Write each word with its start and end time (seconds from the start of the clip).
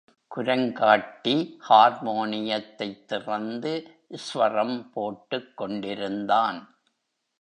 குரங்காட்டி 0.35 1.57
ஹார்மோனியத்தைத் 1.69 3.05
திறந்து 3.05 3.87
ஸ்வரம் 4.09 4.91
போட்டுக் 4.91 5.57
கொண்டிருந்தான். 5.57 6.75